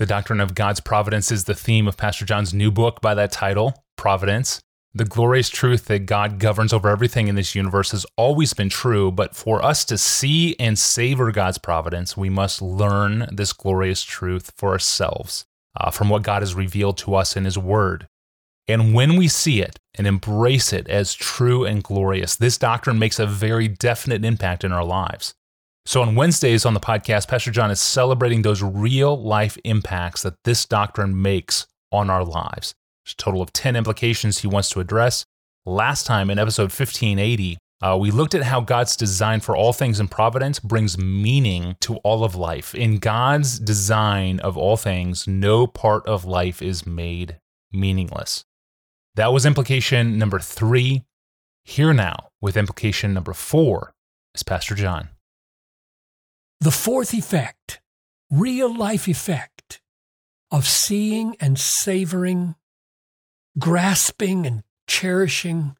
[0.00, 3.30] The doctrine of God's providence is the theme of Pastor John's new book by that
[3.30, 4.58] title, Providence.
[4.94, 9.12] The glorious truth that God governs over everything in this universe has always been true,
[9.12, 14.54] but for us to see and savor God's providence, we must learn this glorious truth
[14.56, 15.44] for ourselves
[15.78, 18.08] uh, from what God has revealed to us in His Word.
[18.66, 23.18] And when we see it and embrace it as true and glorious, this doctrine makes
[23.18, 25.34] a very definite impact in our lives.
[25.86, 30.34] So, on Wednesdays on the podcast, Pastor John is celebrating those real life impacts that
[30.44, 32.74] this doctrine makes on our lives.
[33.04, 35.24] There's a total of 10 implications he wants to address.
[35.64, 40.00] Last time in episode 1580, uh, we looked at how God's design for all things
[40.00, 42.74] in providence brings meaning to all of life.
[42.74, 47.38] In God's design of all things, no part of life is made
[47.72, 48.44] meaningless.
[49.14, 51.04] That was implication number three.
[51.64, 53.92] Here now with implication number four
[54.34, 55.08] is Pastor John.
[56.62, 57.80] The fourth effect,
[58.30, 59.80] real life effect
[60.50, 62.54] of seeing and savoring
[63.58, 65.74] grasping and cherishing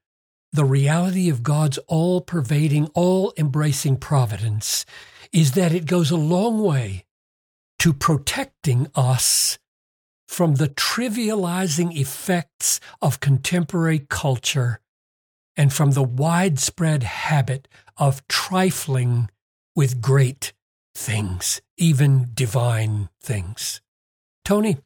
[0.53, 4.87] the reality of God's all pervading, all embracing providence
[5.33, 7.05] is that it goes a long way
[7.81, 9.59] to protecting us
[10.27, 14.81] from the trivializing effects of contemporary culture
[15.57, 19.29] and from the widespread habit of trifling
[19.77, 20.53] with great
[20.95, 23.81] things, even divine things.
[24.45, 24.79] Tony,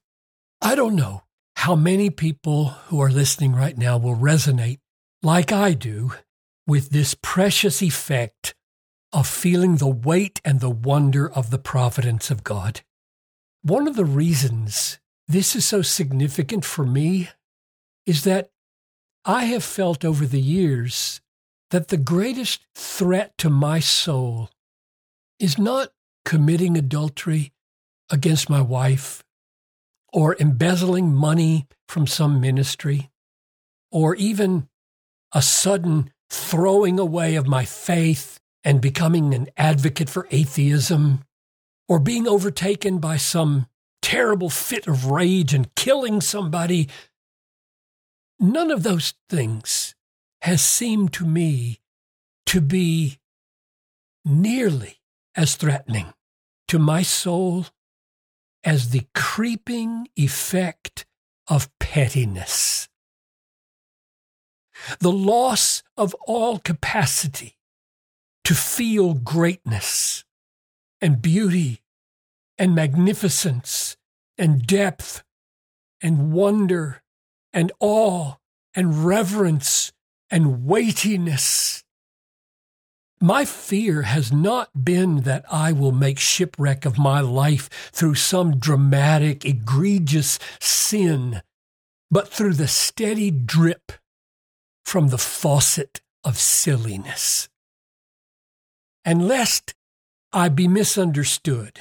[0.60, 1.22] I don't know
[1.56, 4.80] how many people who are listening right now will resonate,
[5.22, 6.12] like I do,
[6.66, 8.54] with this precious effect
[9.12, 12.82] of feeling the weight and the wonder of the providence of God.
[13.62, 17.30] One of the reasons this is so significant for me
[18.04, 18.50] is that
[19.24, 21.20] I have felt over the years
[21.70, 24.50] that the greatest threat to my soul
[25.44, 25.90] is not
[26.24, 27.52] committing adultery
[28.10, 29.22] against my wife
[30.10, 33.10] or embezzling money from some ministry,
[33.92, 34.66] or even
[35.32, 41.22] a sudden throwing away of my faith and becoming an advocate for atheism,
[41.90, 43.66] or being overtaken by some
[44.00, 46.88] terrible fit of rage and killing somebody.
[48.40, 49.94] None of those things
[50.40, 51.80] has seemed to me
[52.46, 53.18] to be
[54.24, 55.00] nearly
[55.36, 56.12] as threatening
[56.68, 57.66] to my soul
[58.62, 61.04] as the creeping effect
[61.48, 62.88] of pettiness.
[65.00, 67.58] The loss of all capacity
[68.44, 70.24] to feel greatness
[71.00, 71.82] and beauty
[72.58, 73.96] and magnificence
[74.36, 75.22] and depth
[76.02, 77.02] and wonder
[77.52, 78.34] and awe
[78.74, 79.92] and reverence
[80.30, 81.83] and weightiness
[83.20, 88.58] my fear has not been that I will make shipwreck of my life through some
[88.58, 91.42] dramatic, egregious sin,
[92.10, 93.92] but through the steady drip
[94.84, 97.48] from the faucet of silliness.
[99.04, 99.74] And lest
[100.32, 101.78] I be misunderstood,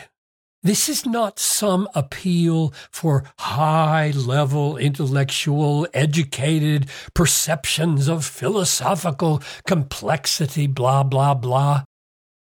[0.63, 11.03] this is not some appeal for high level intellectual, educated perceptions of philosophical complexity, blah,
[11.03, 11.83] blah, blah.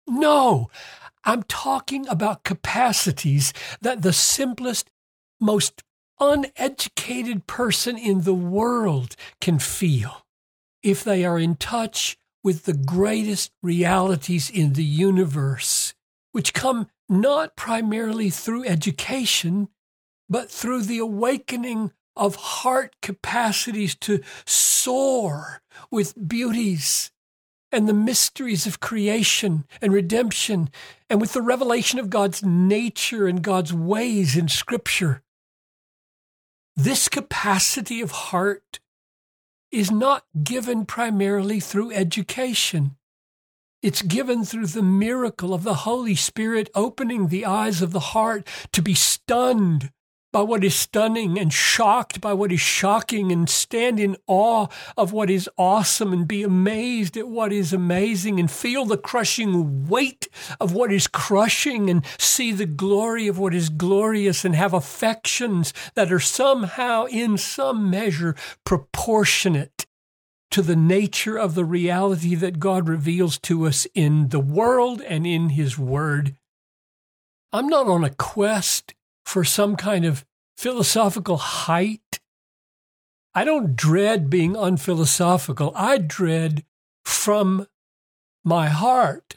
[0.05, 0.69] No,
[1.23, 4.89] I'm talking about capacities that the simplest,
[5.39, 5.81] most
[6.19, 10.25] uneducated person in the world can feel
[10.83, 15.93] if they are in touch with the greatest realities in the universe,
[16.31, 19.69] which come not primarily through education,
[20.29, 27.11] but through the awakening of heart capacities to soar with beauties
[27.71, 30.69] and the mysteries of creation and redemption,
[31.09, 35.21] and with the revelation of God's nature and God's ways in Scripture.
[36.75, 38.79] This capacity of heart
[39.71, 42.95] is not given primarily through education.
[43.81, 48.45] It's given through the miracle of the Holy Spirit opening the eyes of the heart
[48.73, 49.89] to be stunned
[50.33, 54.67] by what is stunning and shocked by what is shocking and stand in awe
[54.97, 59.87] of what is awesome and be amazed at what is amazing and feel the crushing
[59.87, 60.27] weight
[60.59, 65.73] of what is crushing and see the glory of what is glorious and have affections
[65.95, 69.85] that are somehow in some measure proportionate
[70.51, 75.25] to the nature of the reality that God reveals to us in the world and
[75.27, 76.35] in His Word.
[77.51, 78.93] I'm not on a quest
[79.25, 80.25] for some kind of
[80.57, 82.19] philosophical height.
[83.33, 85.71] I don't dread being unphilosophical.
[85.75, 86.65] I dread
[87.05, 87.67] from
[88.43, 89.35] my heart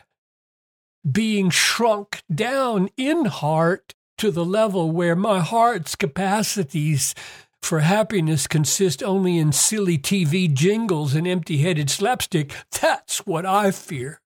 [1.11, 7.15] being shrunk down in heart to the level where my heart's capacities
[7.63, 13.71] for happiness consist only in silly TV jingles and empty headed slapstick, that's what I
[13.71, 14.21] fear.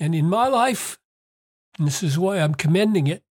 [0.00, 0.98] And in my life,
[1.78, 3.22] and this is why I'm commending it,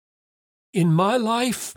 [0.73, 1.75] in my life,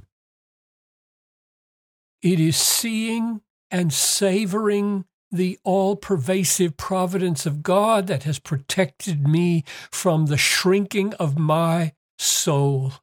[2.21, 9.63] it is seeing and savoring the all pervasive providence of God that has protected me
[9.91, 12.93] from the shrinking of my soul.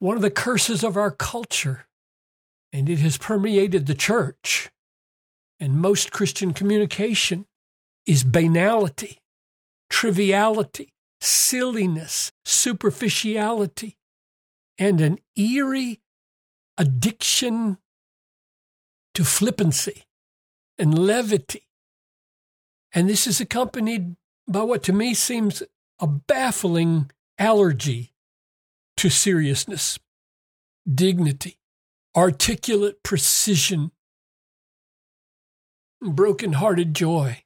[0.00, 1.86] One of the curses of our culture,
[2.72, 4.70] and it has permeated the church
[5.60, 7.44] and most Christian communication,
[8.06, 9.18] is banality,
[9.90, 13.98] triviality, silliness, superficiality,
[14.78, 16.00] and an eerie
[16.78, 17.76] addiction
[19.12, 20.04] to flippancy
[20.78, 21.66] and levity.
[22.94, 24.16] And this is accompanied
[24.48, 25.62] by what to me seems
[25.98, 28.14] a baffling allergy
[29.00, 29.98] to seriousness,
[30.86, 31.56] dignity,
[32.14, 33.92] articulate precision,
[36.02, 37.42] broken-hearted joy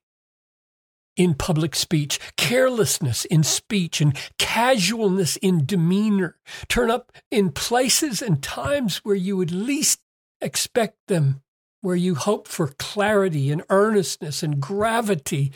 [1.16, 6.36] in public speech, carelessness in speech, and casualness in demeanor
[6.66, 10.00] turn up in places and times where you would least
[10.40, 11.40] expect them
[11.82, 15.52] where you hope for clarity and earnestness and gravity.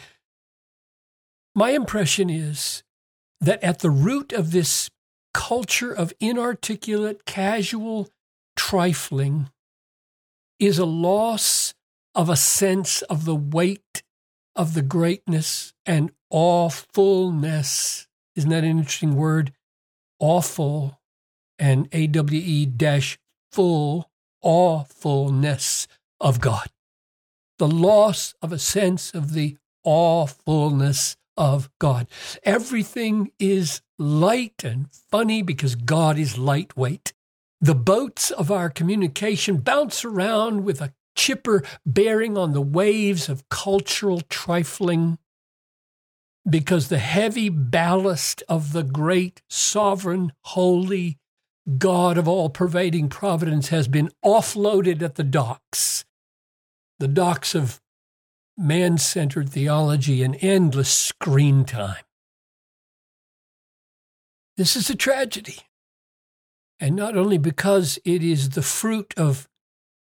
[1.57, 2.85] My impression is
[3.41, 4.91] that at the root of this
[5.39, 8.09] culture of inarticulate, casual
[8.57, 9.49] trifling
[10.59, 11.75] is a loss
[12.13, 14.03] of a sense of the weight
[14.57, 18.09] of the greatness and awfulness.
[18.35, 19.53] Isn't that an interesting word?
[20.19, 21.01] Awful
[21.57, 23.17] and AWE dash
[23.53, 24.11] full,
[24.43, 25.87] awfulness
[26.21, 26.67] of God,
[27.59, 32.09] the loss of a sense of the awfulness of God.
[32.43, 37.13] Everything is light and funny because God is lightweight.
[37.61, 43.49] The boats of our communication bounce around with a chipper bearing on the waves of
[43.49, 45.19] cultural trifling
[46.49, 51.19] because the heavy ballast of the great, sovereign, holy
[51.77, 56.05] God of all pervading providence has been offloaded at the docks
[56.99, 57.81] the docks of
[58.57, 62.05] man centered theology and endless screen time.
[64.59, 65.59] This is a tragedy.
[66.81, 69.49] And not only because it is the fruit of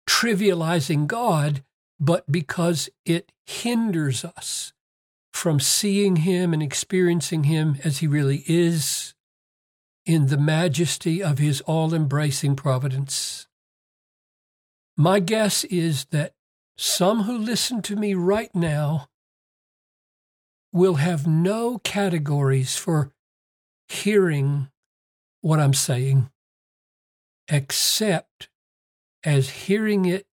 [0.08, 1.62] trivializing God,
[2.00, 4.72] but because it hinders us
[5.30, 9.14] from seeing Him and experiencing Him as He really is
[10.06, 13.46] in the majesty of His all embracing providence.
[14.96, 16.32] My guess is that
[16.78, 19.08] some who listen to me right now
[20.72, 23.12] will have no categories for
[23.90, 24.68] hearing
[25.40, 26.30] what I'm saying
[27.48, 28.48] except
[29.24, 30.26] as hearing it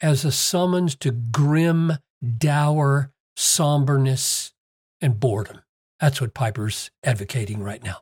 [0.00, 1.94] as a summons to grim,
[2.38, 4.52] dour somberness
[5.00, 5.62] and boredom.
[6.00, 7.98] That's what Piper's advocating right now.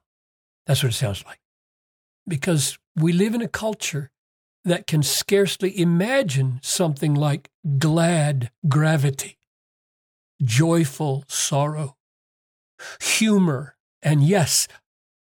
[0.67, 1.41] That's what it sounds like.
[2.29, 4.11] Because we live in a culture
[4.65, 9.39] that can scarcely imagine something like glad gravity,
[10.43, 11.97] joyful sorrow,
[13.01, 13.76] humor,
[14.07, 14.69] and yes,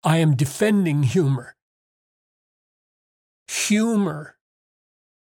[0.04, 1.56] I am defending humor.
[3.48, 4.38] Humor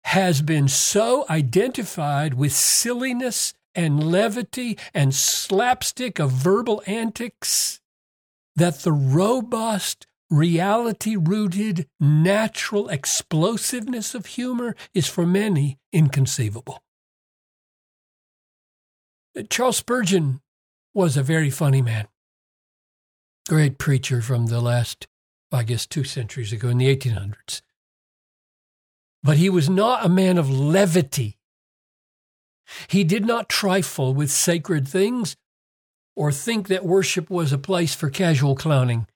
[0.05, 7.81] has been so identified with silliness and levity and slapstick of verbal antics
[8.55, 16.81] that the robust reality rooted, natural explosiveness of humor is for many inconceivable.
[19.49, 20.39] Charles Spurgeon
[20.93, 22.07] was a very funny man,
[23.49, 25.07] great preacher from the last,
[25.51, 27.63] I guess, two centuries ago in the 1800s.
[29.23, 31.39] But he was not a man of levity.
[32.87, 35.35] He did not trifle with sacred things
[36.15, 39.07] or think that worship was a place for casual clowning.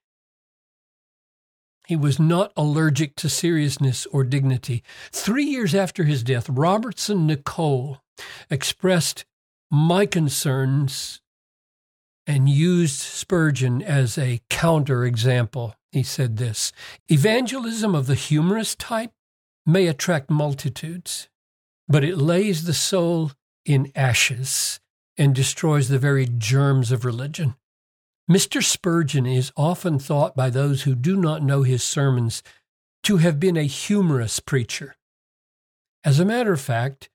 [1.86, 4.84] He was not allergic to seriousness or dignity.
[5.12, 8.00] Three years after his death, Robertson Nicoll
[8.50, 9.26] expressed
[9.70, 11.22] my concerns
[12.26, 15.74] and used Spurgeon as a counterexample.
[15.92, 16.72] He said this
[17.10, 19.12] Evangelism of the humorous type
[19.66, 21.30] may attract multitudes,
[21.88, 23.32] but it lays the soul
[23.66, 24.80] in ashes
[25.18, 27.56] and destroys the very germs of religion.
[28.30, 28.64] Mr.
[28.64, 32.42] Spurgeon is often thought by those who do not know his sermons
[33.04, 34.96] to have been a humorous preacher.
[36.06, 37.10] As a matter of fact,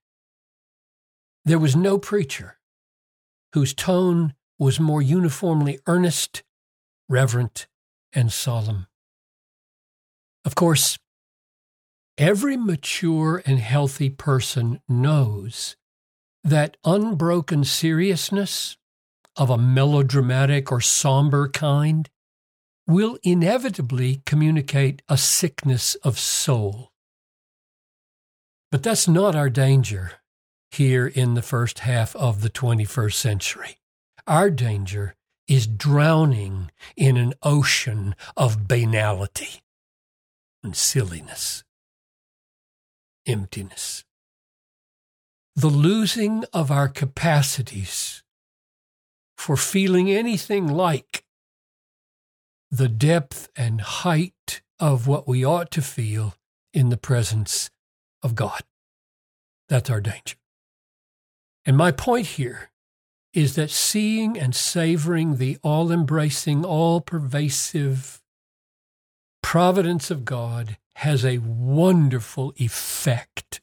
[1.44, 2.58] there was no preacher
[3.54, 6.42] whose tone was more uniformly earnest,
[7.08, 7.66] reverent,
[8.12, 8.86] and solemn.
[10.44, 10.98] Of course,
[12.16, 15.76] every mature and healthy person knows
[16.42, 18.76] that unbroken seriousness
[19.36, 22.08] of a melodramatic or somber kind
[22.86, 26.90] will inevitably communicate a sickness of soul.
[28.70, 30.12] But that's not our danger
[30.70, 33.77] here in the first half of the 21st century.
[34.28, 35.14] Our danger
[35.48, 39.62] is drowning in an ocean of banality
[40.62, 41.64] and silliness,
[43.26, 44.04] emptiness.
[45.56, 48.22] The losing of our capacities
[49.38, 51.24] for feeling anything like
[52.70, 56.34] the depth and height of what we ought to feel
[56.74, 57.70] in the presence
[58.22, 58.60] of God.
[59.70, 60.36] That's our danger.
[61.64, 62.68] And my point here
[63.32, 68.22] is that seeing and savoring the all embracing, all pervasive
[69.42, 73.60] providence of God has a wonderful effect,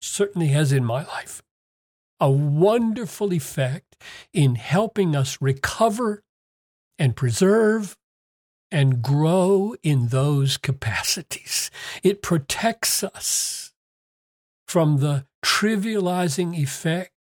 [0.00, 1.42] certainly has in my life,
[2.20, 3.96] a wonderful effect
[4.32, 6.22] in helping us recover
[6.98, 7.96] and preserve
[8.70, 11.70] and grow in those capacities.
[12.02, 13.72] It protects us
[14.66, 17.13] from the trivializing effect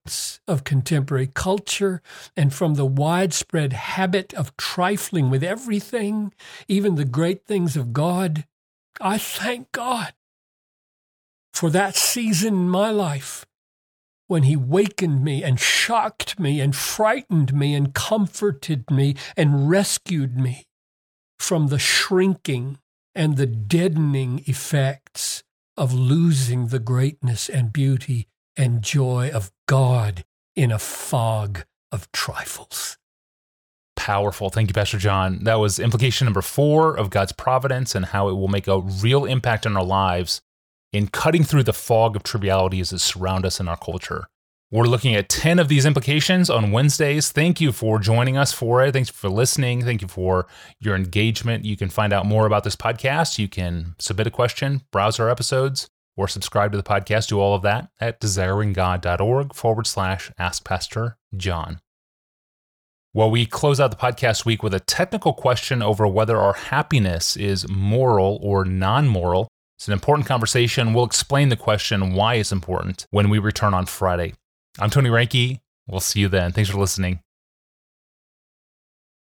[0.47, 2.01] of contemporary culture
[2.35, 6.33] and from the widespread habit of trifling with everything,
[6.67, 8.45] even the great things of God,
[8.99, 10.13] I thank God
[11.53, 13.45] for that season in my life
[14.27, 20.37] when He wakened me and shocked me and frightened me and comforted me and rescued
[20.37, 20.65] me
[21.37, 22.79] from the shrinking
[23.13, 25.43] and the deadening effects
[25.77, 28.27] of losing the greatness and beauty
[28.61, 30.23] and joy of God
[30.55, 32.95] in a fog of trifles.
[33.95, 34.51] Powerful.
[34.51, 35.43] Thank you, Pastor John.
[35.45, 39.25] That was implication number four of God's providence and how it will make a real
[39.25, 40.41] impact on our lives
[40.93, 44.27] in cutting through the fog of trivialities that surround us in our culture.
[44.69, 47.31] We're looking at 10 of these implications on Wednesdays.
[47.31, 48.91] Thank you for joining us for it.
[48.91, 49.83] Thanks for listening.
[49.83, 50.45] Thank you for
[50.79, 51.65] your engagement.
[51.65, 53.39] You can find out more about this podcast.
[53.39, 57.55] You can submit a question, browse our episodes, or subscribe to the podcast, do all
[57.55, 61.79] of that at desiringgod.org forward slash ask Pastor John.
[63.13, 67.35] Well, we close out the podcast week with a technical question over whether our happiness
[67.35, 69.49] is moral or non moral.
[69.77, 70.93] It's an important conversation.
[70.93, 74.33] We'll explain the question why it's important when we return on Friday.
[74.79, 75.59] I'm Tony Reinke.
[75.87, 76.51] We'll see you then.
[76.53, 77.19] Thanks for listening.